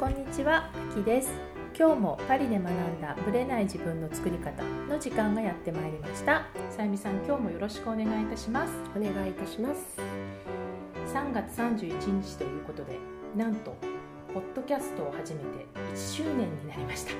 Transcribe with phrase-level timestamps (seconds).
[0.00, 1.30] こんにちは、あきです。
[1.78, 6.46] 今日もパリで学んだブレない自分の作り方の時間がやってまいりました。
[6.70, 8.72] さゆみさん、今日もよろしくお願いいたします。
[8.96, 10.00] お願いいたします。
[11.12, 12.96] 3月31日ということで
[13.36, 13.76] なんと
[14.32, 17.12] ポッドキャストを始めて1周年になりました。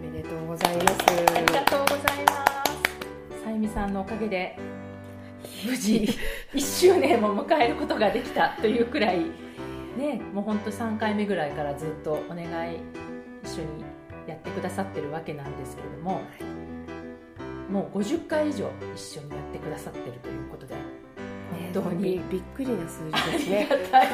[0.00, 0.96] おめでとうございます。
[1.36, 2.46] ありがとうございま
[3.34, 3.42] す。
[3.42, 4.56] さゆみさんのおかげで
[5.66, 6.08] 無事
[6.54, 9.48] 1周年を迎えることができたというくらい
[9.98, 12.78] ねもうほんと3回目ぐらいからずっとお願い
[13.44, 13.84] 一緒に
[14.26, 16.20] やってくださってるわけなんですけれども、
[17.70, 20.74] もう50回以上一緒にやってくださってるということで
[21.72, 23.68] 本当にびっくりな数字ですね。
[23.70, 24.08] ありがたい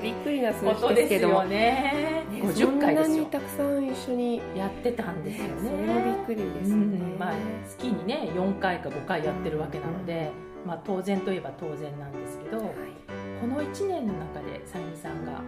[0.00, 1.44] びっくりな数字ですけども。
[1.44, 5.52] ねね50回ですよそんなにたくさん一緒にやってたんですよね。
[5.56, 7.34] それもびっくりですよね、うんまあ、
[7.68, 10.30] 月にね4回か5回やってるわけなので、
[10.66, 12.68] まあ、当然といえば当然なんですけど、はい
[13.40, 15.42] この1年の中でさゆみさんが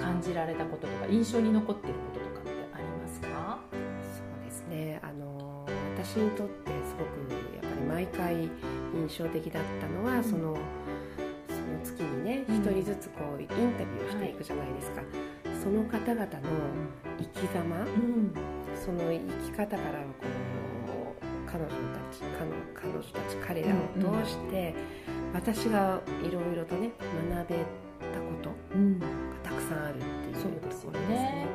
[0.00, 3.60] 感じられたこととか印象に残っていることとかってありますか？
[3.70, 4.98] そうですね。
[5.02, 8.48] あの私にとってすごくやっぱり毎回
[8.94, 10.24] 印象的だったのは、うん。
[10.24, 10.56] その
[11.46, 12.56] その月にねうん。
[12.56, 15.02] 一、人ずつこうインタビューをしていくじゃないですか、
[15.62, 16.28] その方々の
[17.18, 18.32] 生き様、うん。
[18.74, 21.76] その生き方からこう彼女た
[22.16, 24.74] ち彼女彼女たち彼らを通して、
[25.32, 26.90] 私がいろいろとね
[27.30, 28.98] 学べたことうん。
[28.98, 29.06] が
[29.42, 30.92] たくさんあるっていうそうですよね。
[30.92, 31.46] ところですね。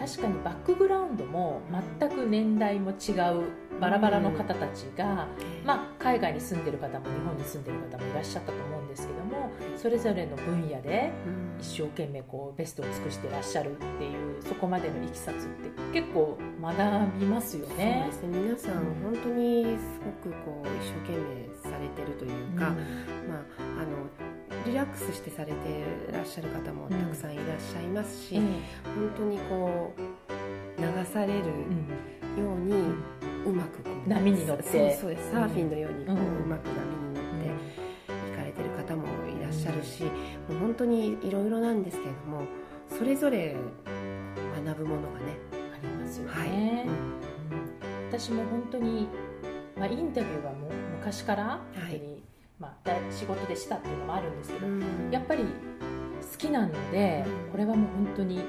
[0.00, 1.60] 確かにバックグラウンドも
[1.98, 3.44] 全く年代も違う
[3.80, 5.28] バラバラの方たちが、
[5.64, 11.60] まあ、海外に住んでる方も日本に住んでる方もいらっしゃったと思うんですけどもそれぞれの分野でうん。
[11.60, 15.48] 一生懸命こうベストを尽くしてらっしゃるっていうそこまでのいきさつっ
[15.92, 18.08] て結構学びますよね。
[18.10, 18.42] そうですね。
[18.48, 18.74] 皆さん
[19.04, 21.51] 本当にすごくこう一生懸命さ
[21.82, 22.74] れてるというか、まあ、
[23.80, 24.08] あの
[24.66, 25.56] リラックスしてされて
[26.12, 28.44] らっしゃる方もたくさんいらっしゃいますし、うん。
[28.44, 32.72] 本当にこう流されるように
[33.44, 34.62] うまくこう波に乗って。
[34.62, 37.50] そうそうですサーフィンのようにこう,、ううんまく波に乗って
[38.30, 40.10] 行かれてる方もいらっしゃるし、も
[40.50, 42.46] う本当にいろいろなんですけれども
[42.88, 43.56] それぞれ
[44.64, 46.86] 学ぶものがね、ありますよね、はい。
[46.86, 48.18] うん。
[48.18, 49.08] 私も本当に、
[49.76, 52.22] まあ、インタビューはもう昔から本当に、
[52.58, 55.10] まあ、だ仕事でしたっていうのもあるんですけど、うん。
[55.10, 57.50] やっぱり好きなので、うん。
[57.50, 58.44] これはもう本当に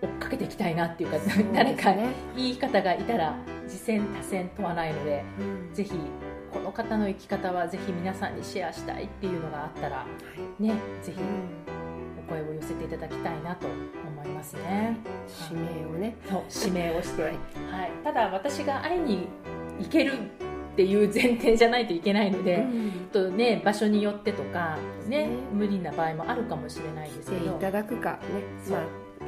[0.00, 1.46] 追っかけていきたいなっていうか、ね。
[1.54, 1.92] 誰か
[2.36, 3.36] いい方がいたら
[3.66, 5.74] 次戦多戦問わないのでうん。
[5.74, 5.92] ぜひ
[6.52, 10.06] この方の生き方はぜひ皆さんにシェアしたいっていうのがあったらは
[10.58, 10.62] い。
[10.62, 11.78] ねぜひうん
[12.26, 14.96] お声を寄せていただきたいなと思いますね。
[15.50, 17.38] 指名をね、そう指名をして、ははいい。
[18.04, 19.28] ただ私が会いに
[19.78, 22.90] 行けるっていう前提じゃないといけないので、うん。
[23.12, 25.26] とね場所によってとかね。
[25.26, 27.56] ね無理な場合もあるかもしれないですけど。
[27.56, 28.18] いただくかね。
[28.62, 28.76] そう。
[28.76, 28.82] ま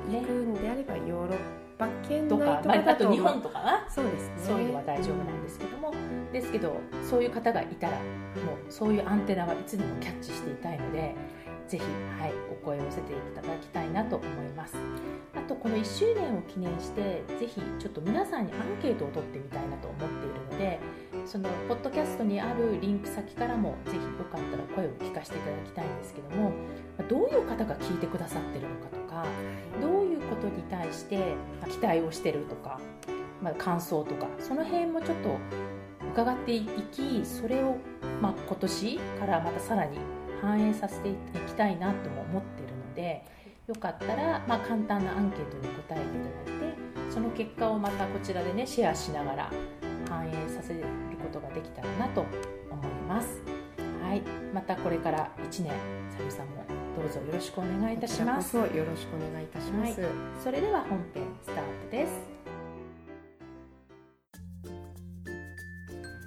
[0.09, 0.21] あね。
[0.21, 1.37] 行くんであればヨーロッ
[1.79, 4.33] パ圏内とか、とかまあ、あだとと日本とかな、そうですね。
[4.37, 5.95] そういうのは大丈夫なんですけども、
[6.33, 11.15] ですけどそういう方がいたらもうそういうアンテナはいつでもキャッチしていたいので
[11.71, 11.85] ぜひ、
[12.21, 14.75] はい、お声を寄せていただきたいなと思います。
[15.37, 20.81] あとこの1周年を記念してぜひちょっと皆さんにアンケートを取ってみたいなと思っているので
[21.27, 26.53] そのポッドキャストにあるリンク先からもぜひよかったら声を聞かせていただきたいんですけども
[27.09, 29.25] どういう方が聞いてくださってるのかとか
[29.81, 31.35] どういうことに対して
[31.69, 32.81] 期待をしてるとか、
[33.41, 35.39] まあ、感想とかその辺もちょっと
[36.13, 37.77] 伺っていきそれを、
[38.21, 39.99] まあ、今年からまたさらに
[40.41, 41.15] 反映させてい
[41.47, 43.25] きたいなとも思ってるので
[43.67, 49.51] よかったら、まあ、簡単なアンケートに答えていただいてその結果をまたこちらでねシェアしながら
[50.09, 50.81] 反映させる
[51.23, 52.25] ことができたらなと
[52.71, 53.43] 思います。
[54.03, 55.67] はい、またこれから1年
[56.11, 56.65] さゆさんも
[56.97, 58.57] どうぞよろしくお願いいたします。
[58.57, 60.03] よろしくお願いいたします、
[60.43, 62.13] それでは本編スタートです。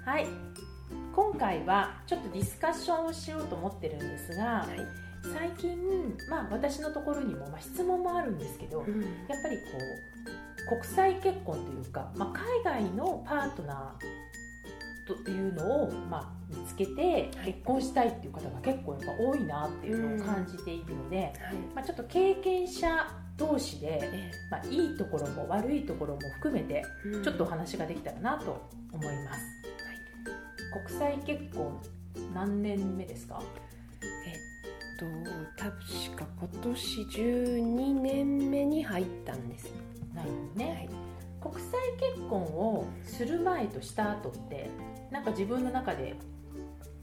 [0.06, 0.53] はい
[1.14, 5.04] 今回はちょっとディスカッションをしようと思ってるんですがはい。
[5.32, 5.78] 最近、
[6.28, 9.62] まあ、私のところにも、まあ、質問もあるんですけどやっうんぱりこ
[10.76, 21.32] う国際結婚というか、まあ、海外のパートナーというのを、まあ、見つけて結婚したいっていう方が結構やっぱ多いなっていうのを感じているので、はい。
[21.74, 23.06] まあ、ちょっと経験者
[23.36, 28.62] 同士で、えまあ、いいところも悪いところも含めてえちょっとお話ができたらなと
[28.92, 29.40] 思います、
[30.82, 31.80] 国際結婚
[32.34, 33.40] 何年目ですか？
[34.98, 35.06] と
[35.56, 39.72] 確か今年12年目に入ったんです
[40.14, 40.88] ないのね、
[41.42, 41.52] はい。
[41.52, 41.80] 国際
[42.14, 44.70] 結婚をする前とした後って
[45.10, 46.14] なんか自分の中で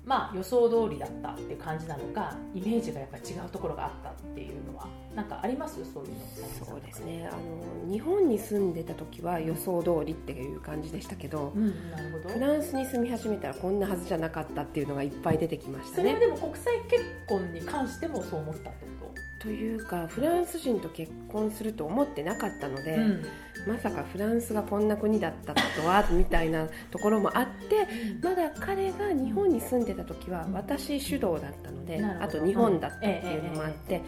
[0.06, 5.76] まあ予想通りだったっていう感じなのかイメージがやっぱり違うところがあったっていうのはなんかあります？
[5.94, 6.66] そういうの。
[6.66, 7.30] そうですね。
[7.32, 12.30] あの日本に住んでた時は予想通りっていう感じでしたけど、うん、なるほど。
[12.30, 23.26] フランスに住み始めたらこんなはずじゃなかったっていうのがいっぱい出てきましたねそれはでも国際結婚に関してもそう思ったってことというかフランス人と結婚すると思ってなかったので、うん、
[23.68, 27.88] まさかフランスがこんな国だったとはみたいなところもあって
[28.22, 34.02] まだ彼が日本に住んでた時は私主導だったので、あと日本だったっていうのもあって。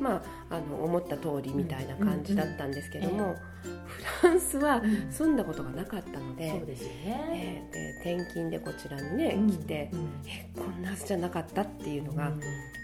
[0.00, 3.36] まあ、あの思った通りみたいな感じだったんですけども、
[3.86, 7.62] フランスは住んだことがなかったので,、そうでね。
[7.72, 9.90] えー、で転勤でこちらにね、来て、
[10.26, 12.32] えこんなはずじゃなかったっていうのが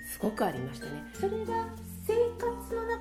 [0.06, 0.92] すごくありましたね。
[1.14, 1.66] それが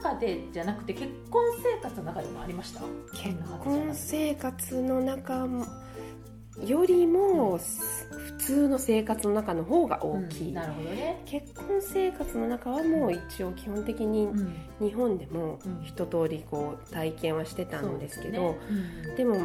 [0.01, 2.81] 中でじゃなくて結婚生活の中でもありました？
[3.13, 5.47] 結婚生活の中
[6.65, 14.27] よりも普通の生活の中の方が大きい、なるほどね、結婚生活の中はもう一応基本的に
[14.81, 18.57] 日本でも一通りこう体験はしてたんですけど、
[19.15, 19.37] でも、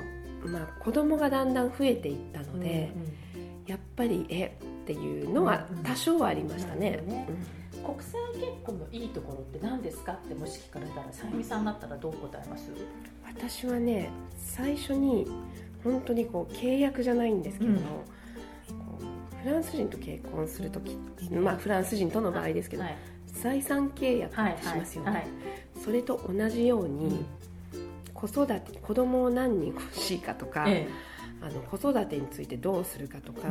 [0.44, 2.92] まあ、子供がだんだん増えていったので、
[3.66, 7.02] やっぱりえっていうのは多少はありましたね。
[7.84, 12.70] 国際結婚のいいところって何ですかってもし聞かれたらさゆみさんだったらどう答えます？
[13.26, 15.26] 私はね最初に
[15.82, 17.80] 本当にこう契約じゃないんですけども、う
[19.36, 20.96] ん、フランス人と結婚する時、
[21.30, 22.96] まあ、フランス人との場合ですけど、はい、
[23.42, 25.20] 財産契約ってしますよね、はい。
[25.20, 25.28] はい、
[25.84, 27.24] それと同じように、
[28.14, 30.90] 子育て子供を何人欲しいかとか、ええ、
[31.42, 33.48] あの子育てについてどうするかとか、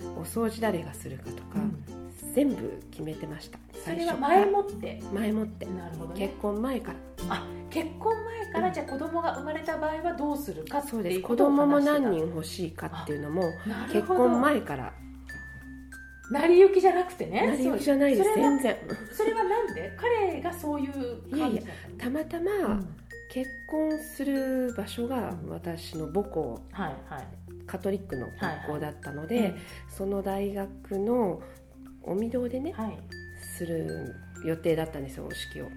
[0.00, 2.03] うん、お掃除誰がするかとか、うん
[2.34, 3.58] 全部決めてました。
[3.84, 5.02] それは前もって？
[5.12, 5.66] 前もって。
[5.66, 6.98] なるほど、ね、結婚前から。
[7.28, 11.20] あ結婚前から、じゃあ子供が生まれた場合はどうするかそうです。
[11.20, 13.42] 子供も何人欲しいかっていうのも
[13.92, 14.92] 結婚前から。
[16.30, 18.34] 成り行きじゃなくてね成り行きじゃないです。
[18.34, 18.76] 全然。
[19.12, 19.92] それはなんで？
[19.98, 21.62] 彼がそういう感じ
[21.98, 22.82] たまたま、
[23.30, 27.26] 結婚する場所が私の母校、はいはい、
[27.66, 31.42] カトリックの学校だったので、はいはい、その大学の
[32.06, 32.98] お御堂でね、はい、
[33.56, 34.14] する
[34.44, 35.72] 予定だったんですよお式を、はい、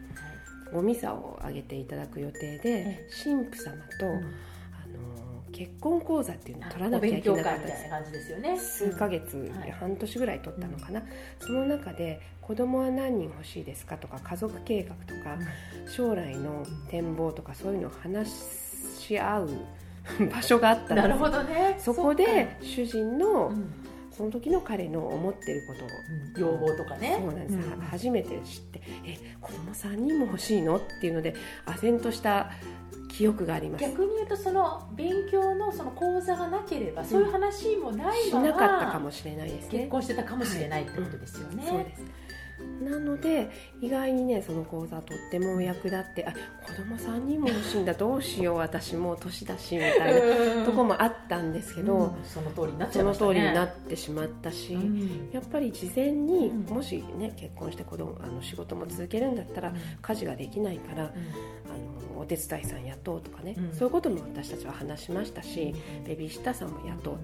[0.73, 8.31] おミサをあげていただく予定で、神父様と、うん、あの結婚講座っていうのを取らなきゃいけなかったです。
[8.31, 8.57] よね。
[8.57, 11.03] 数ヶ月、うん、半年ぐらい取ったのかな、
[11.39, 15.37] その中で子供は何人欲しいですかとか家族計画とか、
[15.89, 18.33] 将来の展望とかそういうのを話
[18.99, 19.49] し合う
[20.31, 20.95] 場所があったんです。
[20.95, 21.75] なるほどね。
[21.79, 23.86] そこで主人の、うん
[24.17, 25.85] その時の彼の思ってること。
[25.85, 27.17] を、うん、要望とかね。
[27.19, 30.77] そうなんです、うん、初めて知ってえ子供3人も欲しいの？
[30.77, 31.35] っていうので
[31.65, 32.51] 唖然とした
[33.09, 33.81] 記憶があります。
[33.83, 39.79] 逆に言うとその勉強のその講座がなければ、そういう話もないまま、しなかったかもしれないですね。
[39.79, 42.01] 結婚してたかもしれないってことですよね、そうです
[42.81, 43.49] なので
[43.81, 46.33] 意外にねその講座とっても役立ってあ
[46.65, 61.07] 子供3人も欲しいんだどうしよう私もう年だしみたいなとこもあったんですけど、うん、その通りになっちゃいました、ね、その通りになってしまったし、うん、やっぱり事前に、もしね結婚して子供あの仕事も続けるんだったら、家事ができないから、あ
[62.15, 65.73] のお手伝いさん雇うとかね、そういうことも私たちは話しましたし、
[66.05, 67.19] ベビーシッターさんも雇う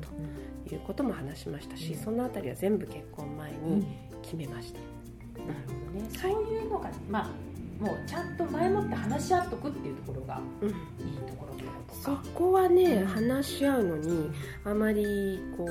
[0.68, 3.86] ということも話しましたし、その辺りは全部結婚前に
[4.22, 4.93] 決めました。
[6.20, 14.32] そういうのが、まあ、もうちゃんと前もって話し合っとくっていうところがいいところということそこはね、うん、話し合うのに
[14.64, 15.68] あまりこう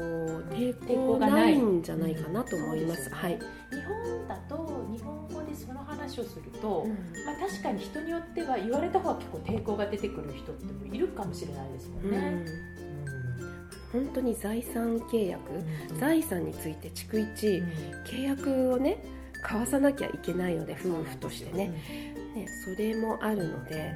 [0.52, 3.08] 抵抗がないんじゃないかなと思います。
[3.10, 3.38] はい、
[3.70, 6.90] 日本だと日本語でその話をすると、うん、
[7.24, 12.18] まあ、確かに人によっては言われた方が結構抵抗が出てくる人ってもいるかもしれないですもんね。
[12.18, 14.04] うん。
[14.04, 15.40] 本当に財産契約、
[15.90, 17.68] うん、財産について逐一、うん、
[18.04, 19.02] 契約をね
[19.42, 21.68] 交わさなきゃいけないので夫婦としてね。
[22.34, 23.92] ねそれもあるのでや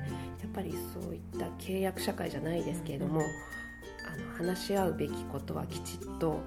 [0.46, 6.40] っぱりそういった契約社会じゃないですけれども、あの話し合うべきことはきちっと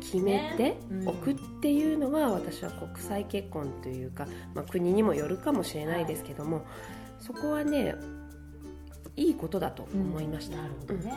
[0.00, 6.64] 決めておくっていうのは私は国際結婚というか、まあ、国にもよるかもしれないですけども、
[7.20, 7.94] そこはね
[9.16, 10.56] いいことだと思いました。
[10.56, 11.12] なるほどね、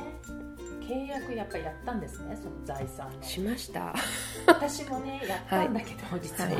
[0.92, 3.96] 契約やっぱりやったんですねその財産しました。
[4.46, 6.60] 私もねやったんだけど、はい、実は、はい、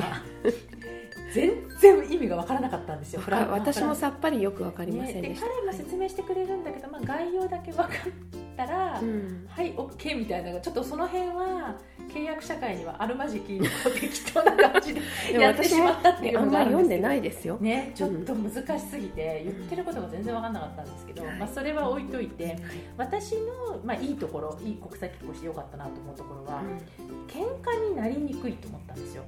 [1.34, 9.48] 全然意味が分からなかったんですよ私もさっぱりよく分かりませんでした、ね、彼も説明してくれるんだけど、まあ、概要だけ分かったたら、うん。
[9.50, 11.76] はい OK みたいなちょっとその辺は
[12.10, 15.02] 契約社会にはあるまじき適当な感じで
[15.34, 22.58] やってしまったっていうのがあるんまり読んでないですよ、ね、ちょっと難しすぎて、言ってることが全然分かんなかったんですけど、はいまあ、それは置いといて
[22.98, 26.62] 私の、まあ、いいところいい国際結婚してよかったなと思うところは、
[27.28, 29.24] 喧嘩になりにくいと思ったんですよ。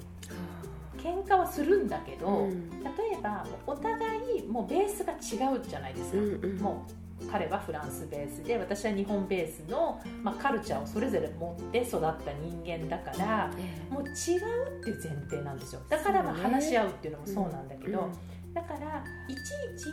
[0.97, 2.69] 喧嘩はするんだけど、うん。
[2.69, 2.87] 例
[3.19, 6.57] えばお互いもうベースが違うじゃないですか、うんうん。
[6.59, 12.11] もう彼はフランスベースで私は日本ベースの、まあ、カルチャーをそれぞれ持って育った
[12.41, 13.51] 人間だから
[13.89, 15.81] もう違うっていう前提なんですよ。
[15.89, 18.09] だからまあ話し合うっていうのもそうなんだけど、
[18.53, 19.91] だからいちいち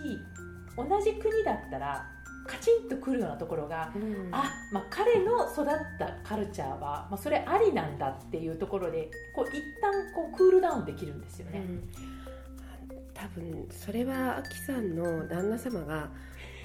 [0.76, 2.06] 同じ国だったら
[2.46, 4.28] カチンとくるようなところが、うん。
[4.32, 5.66] あ、まあ、彼の育っ
[5.99, 11.58] たカルチャーは、まあ、それありなんだっていうところでこう一旦こうクールダウンできるんですよね。
[11.58, 11.88] うん。
[13.14, 16.08] 多分それはアキさんの旦那様が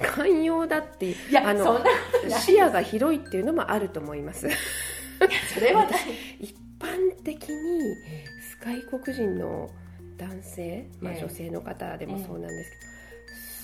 [0.02, 1.84] 寛容だっていやあの
[2.30, 4.50] 視野が広いっていうのもあると思います。
[5.54, 5.88] それは
[6.40, 7.96] 一般的に
[8.62, 9.70] 外国人の
[10.18, 12.72] 男性、まあ、ええ女性の方でもそうなんです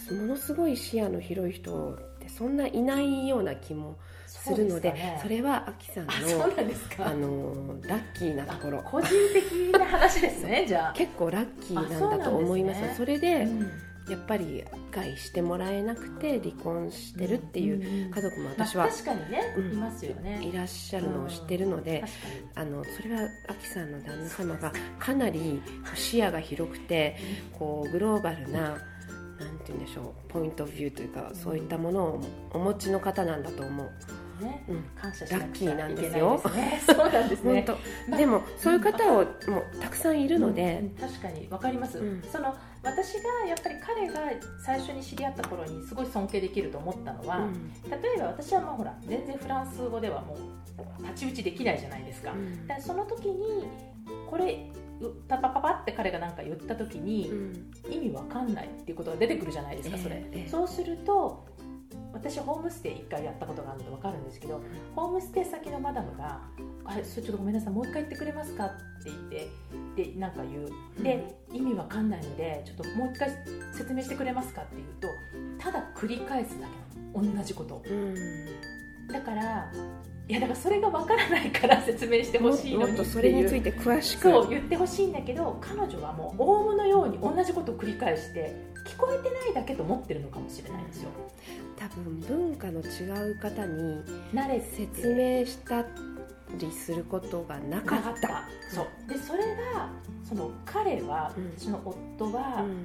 [0.09, 3.97] けど、ものすごい視野の広い人ってそんないないような気も
[4.27, 5.19] するのでね。
[5.21, 7.07] それはアキさんのなんですか。
[7.07, 8.81] あのラッキーなところ。
[8.83, 10.93] 個人的な話ですねじゃあ。
[10.97, 12.77] 結構ラッキーなんだと思います。
[12.77, 12.93] あそね。
[12.97, 13.71] それで、うん
[14.09, 20.41] やっぱり理解してもらえなくて離婚してるっていう家族も私はまあ、確かにね、うんいますよね。
[20.43, 22.03] いらっしゃるのを知ってるので、
[22.55, 25.61] あのそれはアキさんの旦那様がかなり
[25.95, 27.17] 視野が広くて
[27.57, 32.21] こうグローバルななんて言うんでしょうポイントビューというかそういったものを
[32.53, 34.63] お持ちの方なんだと思う、ね。
[34.67, 36.81] うん、感謝ラッキーなんね。
[36.85, 37.65] そうなんです本ね
[38.09, 38.17] 当。
[38.17, 39.25] でもそういう方をもう
[39.79, 41.47] たくさんいるのでうん、確かに。
[41.49, 42.23] わかります、うん。
[42.31, 44.19] その私がやっぱり彼が
[44.63, 47.71] 最初に知り合った頃にすごい尊敬できると思ったのは、うん。
[47.89, 50.37] 例えば私はまあほら全然フランス語ではもう
[50.97, 52.67] 太刀打ちできないじゃないですか、うん。
[52.67, 53.67] だからその時に
[54.29, 57.71] これうパパパパって彼が何か言った時に、うん。
[57.91, 60.49] 意味わかんないっていうことが出てくるじゃないですかそれ、ええええ。
[60.49, 61.45] そうすると
[62.21, 64.61] 私ホームステイ1回やったことがあるので分かるんですけど
[64.95, 66.39] ホームステイ先のマダムが
[66.85, 68.69] 「あれそれちょっとごめんなさいもう一回言ってくれますか?」っ
[69.03, 69.17] て言っ
[69.95, 70.69] てでなんか言う。
[71.03, 73.31] で、意味わかんないのでちょっともう一回
[73.73, 75.07] 説明してくれますかって言うと
[75.63, 77.37] ただ繰り返すだけなの。
[77.37, 77.81] 同じこと
[79.11, 79.71] だから
[80.29, 84.31] いやだからそれがわからないから 説明してほしいのにそれについて詳しく。
[84.31, 91.09] そう言ってほしいんだけど彼女はもうオウムのように同じことを繰り返して聞こえてないだけと思ってるのかもしれないんですよ。
[91.77, 95.85] 多分文化の違う方に慣れて説明した
[96.57, 98.01] りすることがなかっ。
[98.21, 98.27] た。
[98.27, 98.43] た。
[98.73, 99.09] そう。
[99.09, 99.89] でそれが
[100.27, 101.53] その彼は、うん。
[101.57, 102.83] 私の夫はうん。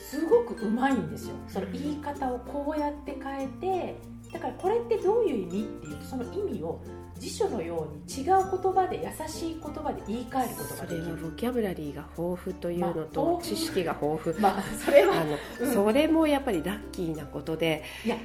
[0.00, 1.34] すごくうまいんですよ。
[1.46, 3.96] その言い方をこうやって変えて
[4.60, 6.80] これってどういう意味っていうとその意味を
[7.20, 11.10] 辞書のように違う言葉で優しい言葉で言い換えることができる。
[11.12, 14.40] はボキャブラリーが豊富というのまあと知識が豊富。
[14.40, 15.20] まあそれは。
[15.20, 15.74] あの、うん。
[15.74, 18.16] それもやっぱりラッキーなことで、いや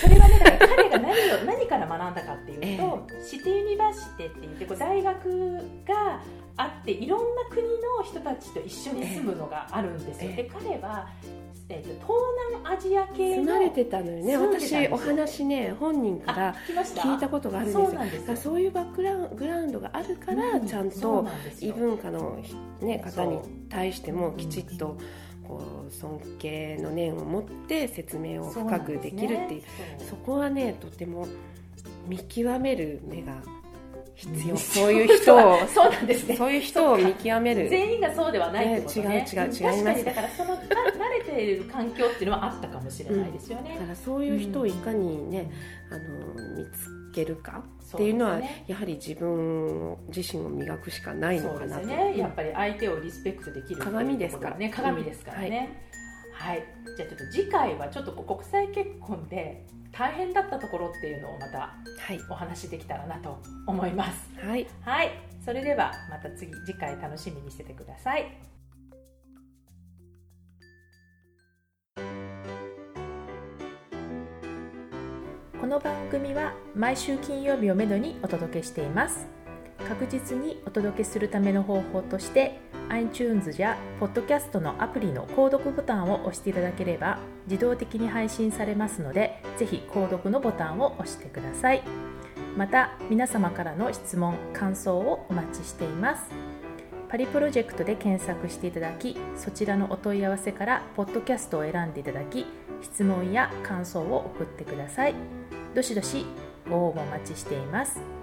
[0.00, 5.52] それはねだから彼が何を何から学んだかっていうと、 シティユニバーシテって言ってこう大学
[5.86, 6.22] が
[6.58, 10.42] あっていろんな国の人たちと一緒に住むのがあるんですよ、ええ。
[10.42, 11.08] で彼は、
[11.68, 12.18] えーと東
[12.52, 17.90] 南アジア系の住まれてたのよね私お話ね本人からあ聞いたことがあるんですよ。
[18.26, 21.26] そうそういうバックグラウンドがあるから、うんちゃんと
[21.60, 22.42] 異文化の、
[22.80, 23.38] ね、方に
[23.68, 24.98] 対してもきちっと
[25.46, 29.62] こう尊敬の念を持って説明を深くできるっていう。
[30.08, 31.28] そこはねとても
[32.06, 33.42] 見極める目が
[34.18, 34.58] 必要、うん。
[34.58, 36.36] そういう人をそうなんですね。
[36.36, 37.68] そういう人を見極める。
[37.68, 39.08] 全員がそうではないってことね。
[39.08, 39.60] ね違う違う違います。
[39.62, 40.64] 確かにだからそのな慣
[41.26, 45.50] れている環境っていうのはあったかもしれないですよね、だからそういう人をいかにね、
[45.90, 47.62] あの見つけるか
[47.94, 48.64] っていうのはね。
[48.66, 54.56] やはり自分自身を磨くしかないのそうですかなとよね、やっぱり相手をリスペクトできる鏡ですから。
[54.56, 55.82] ね鏡ですからね、
[56.32, 56.64] はい。
[56.96, 62.20] じゃあちょっと次回はちょっと国際結婚で大変だったところっていうのをまたはい。
[62.30, 64.30] お話しできたらなと思います。
[64.40, 64.66] はい。
[64.82, 65.10] はい。
[65.44, 68.58] それではまた次次回楽しみにしててください。
[75.60, 79.37] この番組は毎週金曜日をめどにお届けしています
[79.86, 91.82] 確実にお届けするための方法として iTunes や Podcast のアプリの購読ボタンを押していただければ自動的に配信されますのでぜひ購読のボタンを押してください。
[92.56, 96.24] また皆様からの質問感想をお待ちしています。
[97.08, 102.44] パリプロジェクトで検索していただきそちらのお問い合わせからポッドキャストを選んでいただき
[102.82, 105.14] 質問や感想を送ってください。
[105.74, 106.26] どしどし
[106.68, 108.17] ご応募お待ちしています。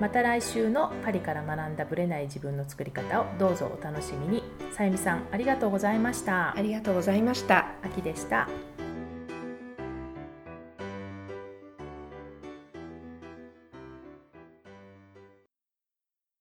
[0.00, 4.42] また来週のパリから学んだブレない自分の作り方をどうぞお楽しみに。
[4.72, 6.56] さゆみさんありがとうございました。
[6.56, 7.66] ありがとうございました。
[7.82, 8.48] 秋でした